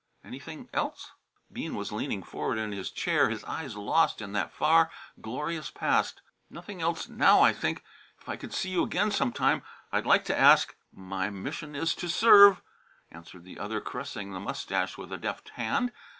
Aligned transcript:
Anything 0.23 0.67
else?" 0.73 1.11
Bean 1.51 1.75
was 1.75 1.91
leaning 1.91 2.23
forward 2.23 2.57
in 2.57 2.71
his 2.71 2.89
chair, 2.89 3.29
his 3.29 3.43
eyes 3.43 3.75
lost 3.77 4.19
in 4.19 4.31
that 4.33 4.51
far, 4.51 4.89
glorious 5.21 5.69
past. 5.69 6.23
"Nothing 6.49 6.81
else, 6.81 7.07
now, 7.07 7.41
I 7.43 7.53
think. 7.53 7.83
If 8.19 8.27
I 8.27 8.35
could 8.35 8.51
see 8.51 8.71
you 8.71 8.81
again 8.81 9.11
some 9.11 9.31
time, 9.31 9.61
I'd 9.91 10.07
like 10.07 10.25
to 10.25 10.35
ask" 10.35 10.75
"My 11.15 11.29
mission 11.29 11.75
is 11.75 11.93
to 11.93 12.09
serve," 12.09 12.63
answered 13.11 13.43
the 13.43 13.59
other, 13.59 13.79
caressing 13.79 14.31
the 14.31 14.39
moustache 14.39 14.97
with 14.97 15.13
a 15.13 15.19
deft 15.19 15.49
hand. 15.49 15.91